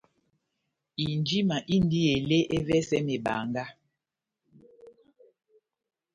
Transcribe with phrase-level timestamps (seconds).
[1.05, 3.65] Injima indi ele ́evɛsɛ mebanga.